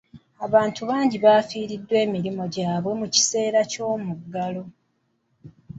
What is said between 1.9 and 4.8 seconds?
emirimu gyabwe mu kaseera k'omuggalo.